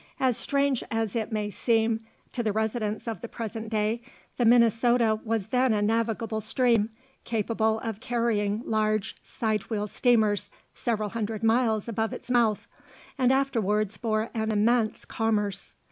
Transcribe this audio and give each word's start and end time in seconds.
As 0.19 0.35
strange 0.35 0.83
as 0.89 1.15
it 1.15 1.31
may 1.31 1.51
seem 1.51 1.99
to 2.31 2.41
the 2.41 2.51
residents 2.51 3.07
of 3.07 3.21
the 3.21 3.27
present 3.27 3.69
day, 3.69 4.01
the 4.37 4.45
Minnesota 4.45 5.19
was 5.23 5.49
then 5.49 5.73
a 5.75 5.81
navigable 5.83 6.41
stream, 6.41 6.89
capable 7.23 7.79
of 7.81 7.99
carrying 7.99 8.63
large 8.65 9.15
side 9.21 9.69
wheel 9.69 9.85
steamers 9.85 10.49
several 10.73 11.09
hundred 11.09 11.43
miles 11.43 11.87
above 11.87 12.13
its 12.13 12.31
mouth, 12.31 12.67
and 13.19 13.31
afterwards 13.31 13.95
bore 13.97 14.31
an 14.33 14.51
immense 14.51 15.05
commerce. 15.05 15.75